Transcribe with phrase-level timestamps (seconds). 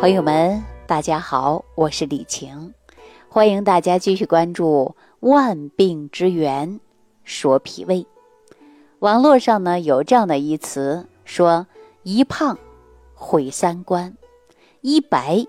[0.00, 2.72] 朋友们，大家好，我是李晴，
[3.28, 4.94] 欢迎大家继续关注
[5.28, 6.80] 《万病之源
[7.22, 7.96] 说脾胃》。
[9.00, 11.66] 网络上呢有这样的一词，说
[12.02, 12.58] 一胖
[13.12, 14.16] 毁三观，
[14.80, 15.46] 一白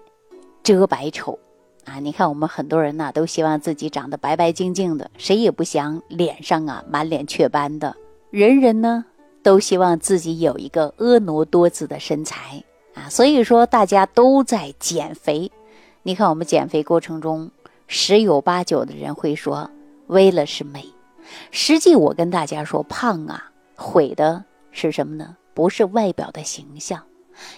[0.61, 1.39] 遮百丑
[1.85, 1.99] 啊！
[1.99, 7.95] 你看我们很多人呢都希望自己长得白白净净的，谁也不想脸上啊满脸雀斑的。
[8.31, 9.05] 人人呢
[9.41, 12.61] 都希望自己有一个婀娜多姿的身材。
[12.93, 15.51] 啊，所以说大家都在减肥。
[16.03, 17.51] 你看我们减肥过程中，
[17.87, 19.69] 十有八九的人会说
[20.07, 20.85] 为了是美。
[21.51, 25.37] 实际我跟大家说，胖啊毁的是什么呢？
[25.53, 27.03] 不是外表的形象，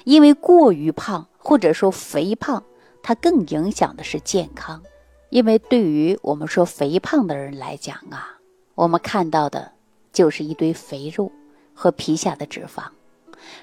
[0.04, 2.64] 因为过于胖或者说肥胖，
[3.02, 4.82] 它更影响的是健康。
[5.30, 8.38] 因为对于我们说肥胖的人来讲啊，
[8.76, 9.72] 我们看到的
[10.12, 11.32] 就是一堆肥肉
[11.74, 12.84] 和皮下的脂肪。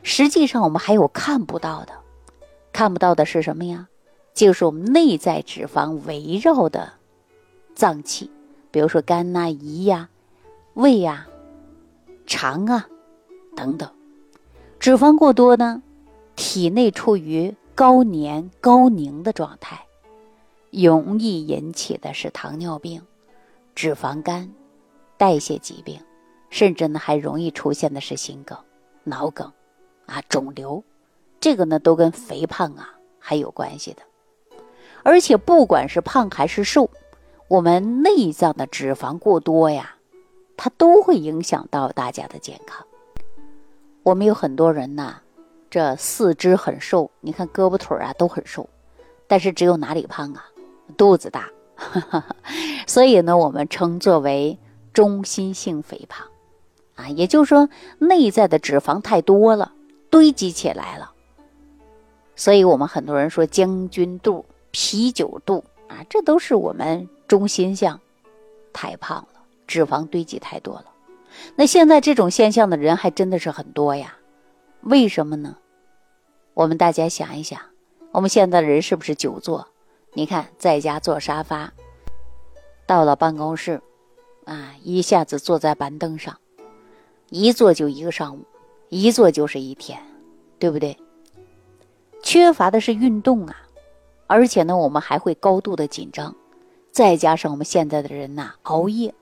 [0.02, 1.92] 实际上，我们还有看不到的，
[2.72, 3.88] 看不到的是什么呀？
[4.32, 6.92] 就是我们内在脂肪围绕的
[7.74, 8.30] 脏器，
[8.70, 10.08] 比如说肝呐、胰呀、
[10.74, 11.26] 胃呀、
[12.26, 12.86] 肠啊
[13.56, 13.90] 等等。
[14.78, 15.82] 脂肪过多呢，
[16.36, 19.84] 体内处于高粘高凝的状态，
[20.70, 23.02] 容易引起的是糖尿病、
[23.74, 24.50] 脂肪肝、
[25.18, 26.00] 代谢疾病，
[26.48, 28.56] 甚至呢还容易出现的是心梗、
[29.04, 29.52] 脑梗。
[30.10, 30.82] 啊，肿瘤，
[31.38, 34.02] 这个呢都跟肥胖啊还有关系的，
[35.04, 36.90] 而且不管是胖还是瘦，
[37.46, 39.94] 我们内脏的脂肪过多呀，
[40.56, 42.84] 它都会影响到大家的健康。
[44.02, 45.20] 我们有很多人呐，
[45.70, 48.68] 这四肢很瘦，你看胳膊腿啊都很瘦，
[49.28, 50.44] 但是只有哪里胖啊？
[50.96, 51.48] 肚子大，
[52.88, 54.58] 所以呢，我们称作为
[54.92, 56.26] 中心性肥胖
[56.96, 59.72] 啊，也就是说内在的脂肪太多了。
[60.10, 61.12] 堆积起来了，
[62.34, 68.00] 所以我们很多人说将军肚、啤酒肚啊，这都是我们中心项
[68.72, 70.86] 太胖了，脂肪堆积太多了。
[71.54, 74.16] 那现在这种现象的人还真的是很多呀，
[74.80, 75.56] 为什么呢？
[76.54, 77.60] 我们大家想一想，
[78.10, 79.68] 我们现在的人是不是久坐？
[80.14, 81.72] 你看，在家坐沙发，
[82.84, 83.80] 到了办公室，
[84.44, 86.36] 啊，一下子坐在板凳上，
[87.28, 88.44] 一坐就一个上午。
[88.92, 90.02] 一坐就是一天，
[90.60, 90.96] 对不对？
[92.22, 93.56] 缺乏的是运动啊，
[94.26, 96.36] 而且呢，我们还会高度的紧张，
[96.92, 99.14] 再加上我们现在的人呐，熬夜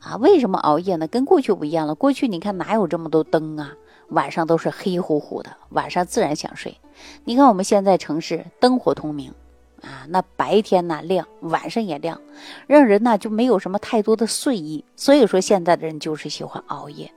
[0.00, 1.08] 啊，为什么熬夜呢？
[1.08, 1.94] 跟过去不一样了。
[1.94, 3.72] 过去你看哪有这么多灯啊？
[4.10, 6.76] 晚上都是黑乎乎的，晚上自然想睡。
[7.24, 9.32] 你看我们现在城市灯火通明
[9.80, 12.20] 啊，那白天呢亮，晚上也亮，
[12.66, 14.84] 让人呢就没有什么太多的睡意。
[14.94, 17.10] 所以说现在的人就是喜欢熬夜。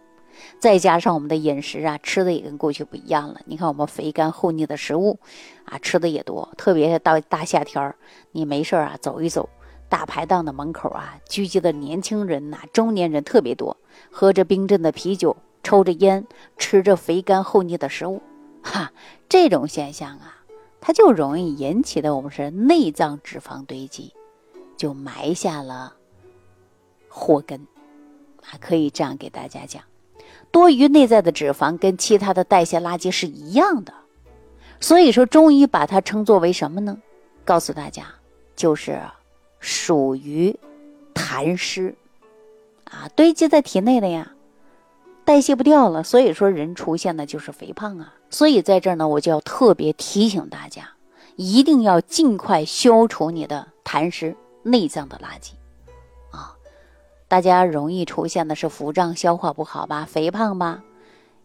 [0.60, 3.42] 再加上我们的饮食啊，吃的也跟过去不一样了。
[3.46, 5.20] 你看我们肥甘厚腻的食物
[5.66, 6.52] 啊，吃的也多。
[6.58, 7.96] 特别是到大夏天儿，
[8.32, 9.48] 你没事儿啊，走一走，
[9.88, 13.78] 大排档的门口啊，聚集的年轻人呐、中年人特别多，
[14.12, 16.26] 喝着冰镇的啤酒，抽着烟，
[16.58, 18.24] 吃着肥甘厚腻的食物，
[18.64, 18.92] 哈，
[19.30, 20.44] 这种现象啊，
[20.82, 24.12] 它就容易引起的我们是内脏脂肪堆积，
[24.76, 25.94] 就埋下了
[27.08, 27.68] 祸根
[28.42, 29.84] 啊，可以这样给大家讲。
[30.52, 33.94] 多余内在的脂肪跟其他的代谢垃圾是一样的，
[34.80, 36.98] 所以说中医把它称作为什么呢？
[37.46, 38.04] 告诉大家，
[38.56, 39.00] 就是
[39.60, 40.58] 属于
[41.14, 41.96] 痰湿
[42.86, 44.32] 啊，堆积在体内的呀，
[45.24, 48.14] 代谢不掉了，所以说人出现的就是肥胖啊。
[48.30, 50.90] 所以在这儿呢，我就要特别提醒大家，
[51.36, 55.52] 一定要尽快消除你的痰湿内脏的垃圾。
[57.30, 60.82] 大家容易出现的是腹胀、消化不好吧，肥胖吧，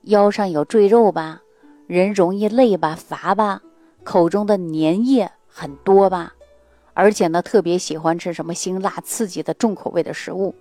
[0.03, 1.43] 腰上有赘肉吧，
[1.89, 3.61] 人容易累吧、乏吧，
[4.05, 6.35] 口中的粘液很多吧，
[6.95, 10.55] 而且呢，特别喜欢吃什么辛辣刺激的重口味的食物。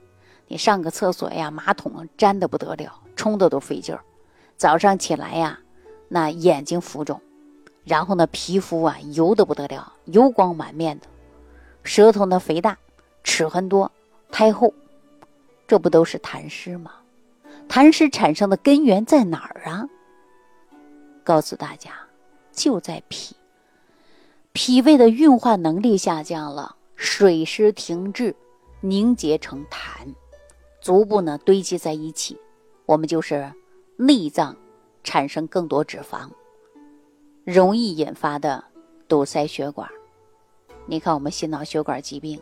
[0.47, 4.01] 你上个厕所呀，马桶粘的不得了，冲的都费劲儿。
[4.57, 5.59] 早上起来呀，
[6.07, 7.21] 那眼睛浮肿，
[7.83, 11.05] 然后呢，皮肤啊油的不得了，油光满面的，
[11.83, 12.75] 舌头呢肥大，
[13.23, 13.91] 齿痕多，
[14.31, 14.73] 苔厚。
[15.71, 16.91] 这不都是痰湿吗？
[17.69, 19.87] 痰湿产生的根源在哪儿啊？
[21.23, 21.93] 告诉大家，
[22.51, 23.33] 就在脾。
[24.51, 28.35] 脾胃的运化能力下降了，水湿停滞，
[28.81, 30.13] 凝结成痰，
[30.81, 32.37] 逐步呢堆积在一起，
[32.85, 33.49] 我们就是
[33.95, 34.53] 内脏
[35.05, 36.29] 产生更多脂肪，
[37.45, 38.61] 容易引发的
[39.07, 39.89] 堵塞血管。
[40.85, 42.41] 你看，我们心脑血管疾病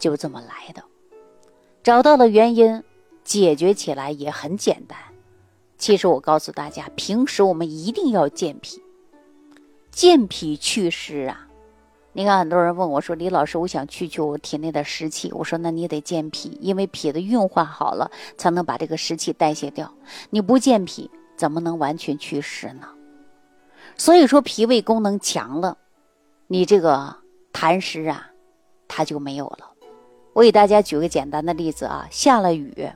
[0.00, 0.82] 就这么来的。
[1.82, 2.82] 找到了原因，
[3.24, 4.96] 解决起来也很简单。
[5.76, 8.80] 其实我告诉大家，平时我们一定要健脾。
[9.90, 11.48] 健脾祛湿啊。
[12.12, 19.92] 你看，很多人问我说：“李老师，我想去去我体内的湿气。”我说：“那你得健脾，因为脾的运化好了，才能把这个湿气代谢掉。
[20.30, 22.86] 你不健脾，怎么能完全祛湿呢？”
[23.96, 25.78] 所以说，脾胃功能强了，
[26.46, 27.16] 你这个
[27.52, 28.30] 痰湿啊，
[28.86, 29.71] 它就没有了。
[30.32, 32.90] 我给大家举个简单的例子啊，下了雨，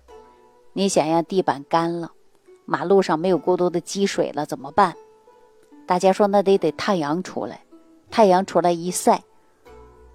[0.72, 2.12] 你想让地板干了，
[2.64, 4.94] 马路上没有过多的积水了，怎么办？
[5.86, 7.62] 大家说，那得得太阳出来。
[8.08, 9.24] 太阳出来一晒，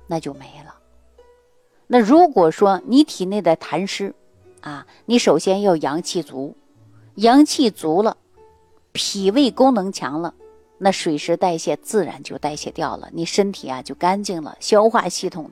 [0.08, 0.76] 那就没了。
[1.88, 4.16] 那如果说你体内的痰湿，
[4.62, 6.56] 啊，你首先要阳气足，
[7.16, 8.16] 阳气足了，
[8.94, 10.34] 脾胃功能强了，
[10.78, 15.52] 那水湿代谢自然就代谢掉了，你身体啊就干净了，消化系统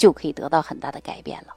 [0.00, 1.52] 就可以得到很大的改变了。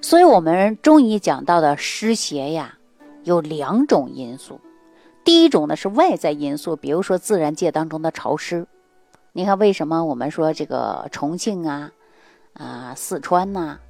[0.00, 2.78] 所以，我们中医讲到的湿邪呀，
[3.24, 4.60] 有两种因素。
[5.24, 8.68] 第一种呢是外在因素，比如说自然界当中的潮湿。
[9.32, 11.90] 你看，为什么我们说这个重庆啊、
[12.54, 13.80] 啊四川呐、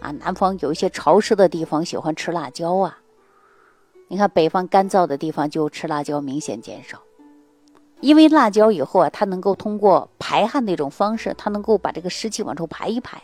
[0.00, 2.98] 啊南方有一些潮湿的地方喜欢吃辣椒啊？
[4.08, 7.02] 你看北方干燥的地方就吃辣椒明显减少，
[8.02, 13.22] 因为辣椒以后啊，它能够通过排汗的一种方式，它能够把这个湿气往出排一排。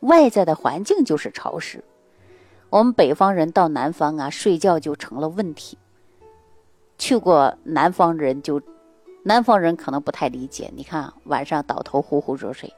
[0.00, 1.84] 外在的环境就是潮湿，
[2.70, 5.78] 我们北方人到南方啊睡觉就成了问题。
[6.98, 8.60] 去过南方人就。
[9.26, 12.70] 南方人可能不太理解，你看晚上倒头呼呼热睡，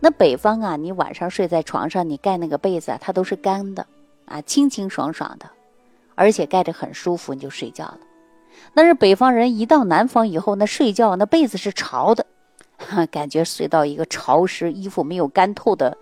[0.00, 3.86] 那北方啊，你晚上睡在床上，你盖那个被子啊，它都是干的
[4.24, 5.48] 啊，清清爽爽的，
[6.16, 8.00] 而且盖着很舒服，你就睡觉了。
[8.74, 12.26] 但是北方人一到南方以后，那睡觉那被子是潮的，
[13.10, 15.96] 感觉睡到一个潮湿、衣服没有干透的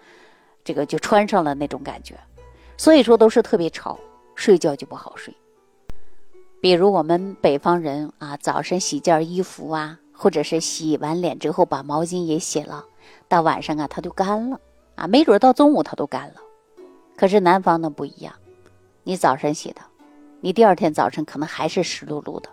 [0.63, 2.15] 这个就穿上了那种感觉，
[2.77, 3.99] 所以说都是特别潮，
[4.35, 5.35] 睡觉就不好睡。
[6.61, 12.85] 比如我们北方人啊，早晨洗件衣服啊，或者是洗完脸之后把毛巾也洗了，
[13.29, 14.61] 到晚上啊它就干了
[14.97, 16.35] 啊，没准到中午它都干了。
[17.17, 18.35] 可是南方呢不一样，
[19.05, 19.81] 你早晨洗的，
[20.41, 22.49] 你第二天早晨可能还是湿漉漉的，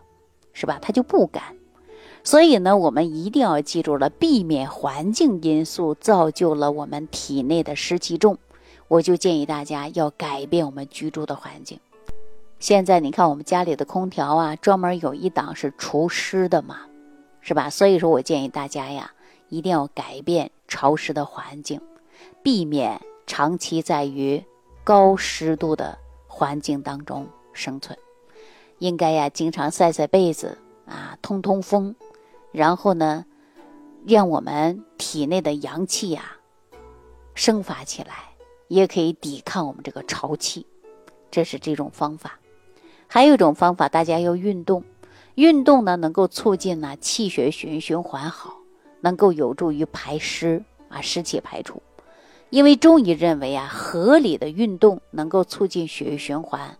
[0.53, 0.79] 是吧？
[0.81, 1.43] 它就不干。
[2.23, 8.39] 所以呢，我们一定要记住了，避免环境因素造就了我们体内的湿气重，
[8.87, 11.79] 我就建议大家要改变我们居住的环境。
[12.59, 16.79] 现在你看，我们家里的空调啊，专门有一档是除湿的嘛，
[17.41, 17.69] 是吧？
[17.69, 19.11] 所以说我建议大家呀，
[19.49, 21.79] 一定要改变潮湿的环境，
[22.41, 24.43] 避免长期在于
[24.83, 25.95] 高湿度的
[26.27, 27.97] 环境当中生存。
[28.77, 31.95] 应该呀，经常晒晒被子啊，通通风，
[32.51, 33.25] 然后呢，
[34.05, 36.37] 让我们体内的阳气呀
[37.33, 38.35] 生发起来，
[38.67, 40.67] 也可以抵抗我们这个潮气。
[41.31, 42.39] 这是这种方法。
[43.07, 44.83] 还有一种方法，大家要运动。
[45.35, 48.57] 运动呢，能够促进呢气血循循环好，
[49.01, 51.81] 能够有助于排湿啊，湿气排出。
[52.49, 56.77] 因为中医认为啊，合理的运动能够促进血液循环，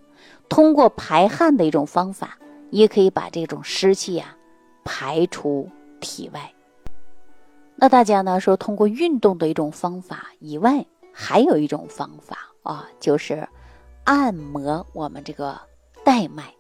[0.49, 2.37] 通过排汗的一种方法，
[2.71, 4.35] 也可以把这种湿气啊
[4.83, 5.69] 排出
[5.99, 6.53] 体外。
[7.75, 13.47] 那大家呢说，通过运动的一种方法以外，还有一种方法啊，就是
[14.03, 15.59] 按摩我们这个。
[16.03, 16.53] 带脉，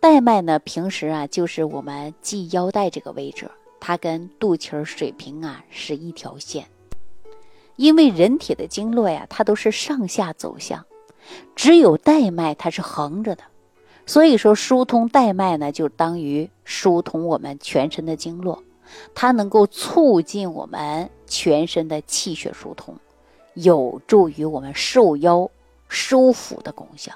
[0.00, 0.58] 带脉呢？
[0.60, 6.66] 平时啊，就是我们系腰带这个位置，它跟肚脐儿水平啊是一条线。
[7.76, 10.82] 因为人体的经络呀，它都是上下走向，
[11.54, 13.42] 只有带脉它是横着的，
[14.06, 18.62] 所以说疏通带脉呢，就当于疏通我们全身的经络，
[19.14, 22.94] 它能够促进我们全身的气血疏通，
[23.54, 25.50] 有助于我们瘦腰、
[25.88, 27.12] 收腹的功效。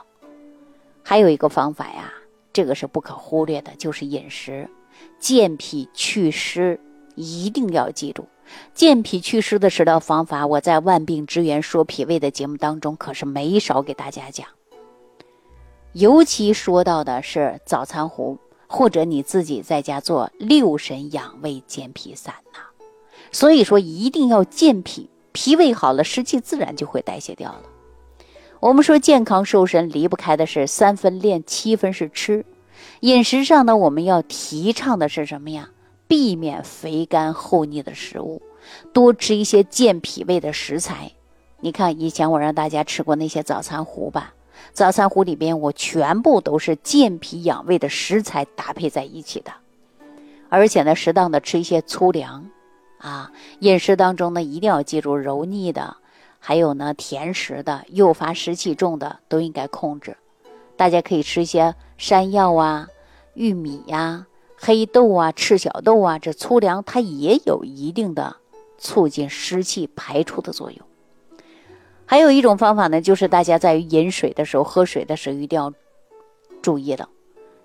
[1.02, 2.12] 还有一个方法呀，
[2.52, 4.68] 这个是不可忽略的，就是饮食，
[5.18, 6.78] 健脾祛湿，
[7.14, 8.26] 一定要记住。
[8.74, 14.46] 健脾祛湿的食疗方法，我在《万病之源说脾胃》的节目当中可是没少给大家讲。
[15.92, 18.38] 尤其说到的是早餐壶，
[18.68, 22.60] 或者你自己在家做六神养胃健脾散呐。
[23.32, 27.62] 所以说，一定要健脾，脾胃好了，湿气自然就会代谢掉了。
[28.60, 32.44] 我们说健康瘦身离不开的是三分练，七分是吃。
[33.00, 35.70] 饮食上呢，我们要提倡的是什么呀？
[36.10, 38.42] 避免肥甘厚腻的食物，
[38.92, 41.12] 多吃一些健脾胃的食材。
[41.60, 44.34] 你看，以前我让大家吃过那些早餐糊吧，
[44.72, 49.52] 早餐糊里边我全部都是健脾养胃的食材搭配在一起的。
[50.48, 52.50] 而且呢，适当的吃一些粗粮，
[52.98, 55.96] 啊，饮食当中呢一定要记住油腻的。
[56.40, 60.16] 还有呢，甜食的、诱发湿气重的都应该控制。
[60.76, 62.88] 大家可以吃一些山药啊、
[63.34, 64.26] 玉米呀，
[64.62, 68.36] 黑豆啊、赤小豆啊，这粗粮它也有一定的
[68.76, 70.80] 促进湿气排出的作用。
[72.04, 75.72] 还有一种方法呢，就是大家在饮水的时候、喝水的时候一定要
[76.60, 77.08] 注意了，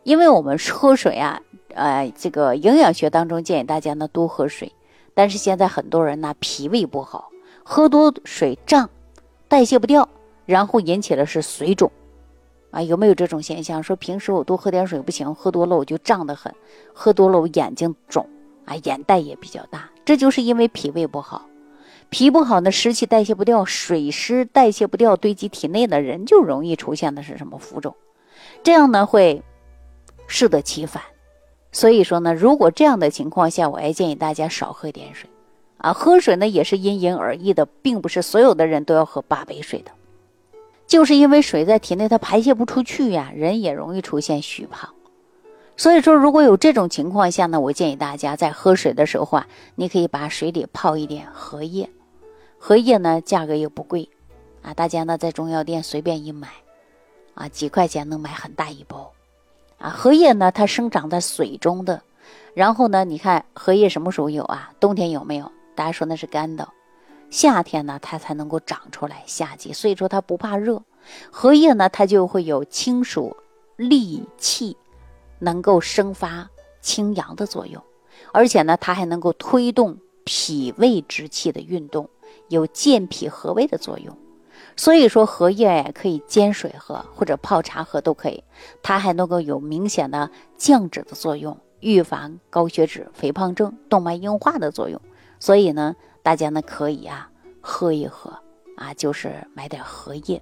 [0.04, 1.42] 因为我们喝水啊，
[1.74, 4.72] 呃，这个营养学当中建议大家呢多喝水，
[5.14, 7.30] 但是现在很多人呢脾胃不好，
[7.64, 8.90] 喝多水胀，
[9.50, 10.08] 代谢不掉，
[10.46, 11.92] 然后引起的是水肿。
[12.76, 13.82] 啊，有没有这种现象？
[13.82, 16.54] 说平时我多喝点水不行，喝多了我就胀得很，
[16.94, 18.28] 喝多了我眼睛肿，
[18.66, 21.48] 啊，眼袋也比较大，这就是因为脾胃不好，
[22.10, 27.96] 脾不好呢，湿气代谢不掉，水湿代谢不掉，堆积体内的人就容易出现的是什么浮肿，
[28.62, 29.42] 这样呢会
[30.28, 31.02] 适得其反。
[31.72, 35.30] 所以说呢，如果这样的情况下，我还建议大家少喝点水，
[35.78, 39.92] 啊，喝水呢也是因人而异的，并不是所有的人都要喝八杯水的。
[40.96, 44.90] 就是因为水在体内它排泄不出去呀，人也容易出现虚胖。
[45.76, 51.90] 所以说，如果有这种情况下呢，我建议大家在喝水的时候啊，你可以把水里泡一点荷叶。
[52.58, 54.08] 荷叶呢，价格又不贵，
[54.62, 56.48] 啊，大家呢在中药店随便一买，
[57.34, 59.12] 啊，几块钱能买很大一包。
[59.78, 62.02] 啊，荷叶呢，它生长在水中的，
[62.54, 64.72] 然后呢，你看荷叶什么时候有啊？
[64.80, 65.52] 冬天有没有？
[65.76, 66.66] 大家说那是干的。
[67.36, 69.22] 夏天呢，它才能够长出来。
[69.26, 70.82] 夏季，所以说它不怕热。
[71.30, 73.36] 荷叶呢，它就会有清暑
[73.76, 74.78] 利气，
[75.40, 76.50] 能够生发
[76.80, 77.84] 清阳的作用，
[78.32, 82.10] 而且呢，它还能够推动脾胃之气的运动，
[82.48, 84.18] 有健脾和胃的作用。
[84.78, 88.42] 所以说，荷叶呀，可以煎水喝，或者泡茶喝都可以。
[88.82, 95.02] 它还能够有明显的降脂的作用，预防高血脂、肥胖症、动脉硬化的作用。
[95.38, 95.98] 所以呢。
[96.26, 97.30] 大家呢可以啊
[97.62, 98.36] 喝一喝
[98.78, 100.42] 啊，就是买点荷叶。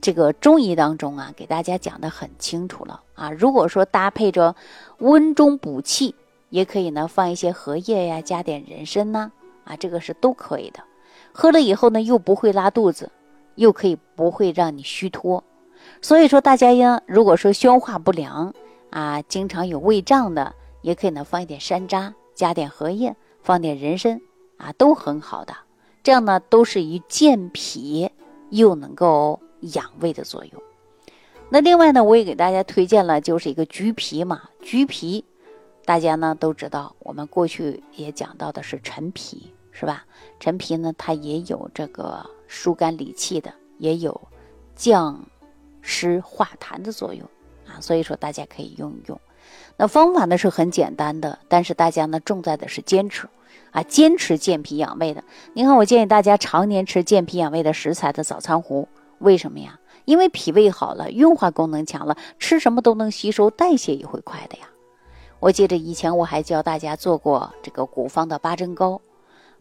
[0.00, 3.30] 这个中医当中啊，给大家讲的很清楚了啊。
[3.30, 4.56] 如果说搭配着
[5.00, 6.14] 温中补气，
[6.48, 9.30] 也可以呢放一些荷叶呀，加点人参呐
[9.64, 10.82] 啊，这个是都可以的。
[11.30, 13.12] 喝了以后呢，又不会拉肚子，
[13.56, 15.44] 又可以不会让你虚脱。
[16.00, 18.54] 所以说大家呀，如果说消化不良
[18.88, 24.18] 啊，经常有胃胀的，也可以呢放一点山楂，加点荷叶，放点人参。
[24.56, 25.54] 啊，都很好的，
[26.02, 28.10] 这样呢都是以健脾
[28.50, 30.62] 又能够养胃的作用。
[31.48, 34.42] 那另外呢，我也给大家推荐了，就是一个橘皮嘛。
[34.60, 35.24] 橘皮，
[35.84, 40.04] 大家呢都知道，我们过去也讲到的是陈皮，是吧？
[40.40, 44.20] 陈皮呢，它也有这个疏肝理气的，也有
[44.74, 45.24] 降
[45.82, 47.24] 湿化痰的作用
[47.64, 47.78] 啊。
[47.80, 49.20] 所以说大家可以用一用。
[49.76, 53.28] 那方法呢是很简单的，但是大家呢重在的是坚持。
[53.70, 55.22] 啊，坚持健脾养胃的。
[55.54, 58.88] 你看，我建议大家常年吃健脾养胃的食材的早餐糊。
[59.18, 59.78] 为什么呀？
[60.04, 64.68] 因为脾胃好了，运化功能强了，吃什么都能吸收，代谢也会快的呀。
[65.40, 69.00] 我记得以前我还教大家做过这个古方的八珍糕，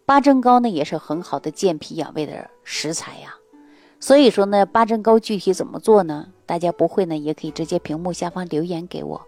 [0.06, 3.36] 八珍糕呢也是很好的健脾养胃的食材呀。
[4.00, 6.28] 所以说呢，八珍糕具体怎么做呢？
[6.46, 9.22] 大家不会呢，也可以直接屏幕下方留言给我。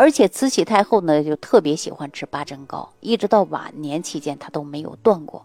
[0.00, 5.44] 而且慈禧太后呢，就特别喜欢吃八珍糕，一直到晚年期间，她都没有断过。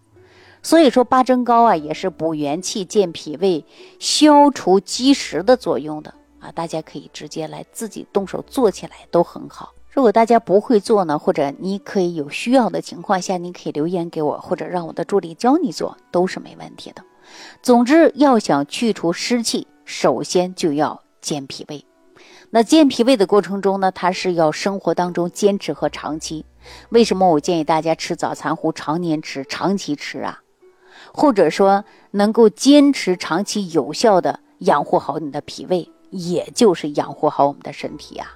[0.63, 3.65] 所以说，八珍糕啊，也是补元气、健脾胃、
[3.99, 6.53] 消除积食的作用的啊。
[6.53, 9.73] 大家可以直接来自己动手做起来，都很好。
[9.91, 17.03] 如果大家不会做呢，或者你可以有需要的情况下，你可以留言给我，或者让我的助理教你做，都是没问题的。
[17.61, 21.83] 总之，要想去除湿气，首先就要健脾胃。
[22.55, 26.45] 那健脾胃的过程中呢，它是要生活当中坚持和长期。
[26.87, 30.41] 为什么我建议大家吃早餐糊，常年吃、长期吃啊？
[31.13, 38.27] 或者说能够坚持长期有效的养护好你的脾胃，也就是养护好我们的身体呀。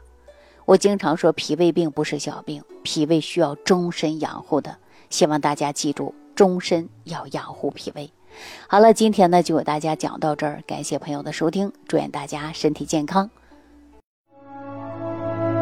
[0.65, 4.75] 我经常说，脾胃病不是小病，脾胃需要终身养护的。
[5.09, 8.11] 希望大家记住，终身要养护脾胃。
[8.67, 13.29] 好了，今天呢就给大家讲到这儿，感谢朋友的收听，祝愿大家身体健康。